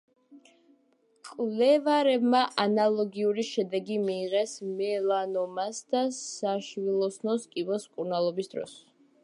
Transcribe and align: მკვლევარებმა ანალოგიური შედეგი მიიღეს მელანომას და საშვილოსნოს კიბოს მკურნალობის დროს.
მკვლევარებმა 1.17 2.39
ანალოგიური 2.63 3.45
შედეგი 3.49 3.99
მიიღეს 4.07 4.55
მელანომას 4.81 5.85
და 5.97 6.01
საშვილოსნოს 6.23 7.49
კიბოს 7.55 7.91
მკურნალობის 7.93 8.55
დროს. 8.57 8.79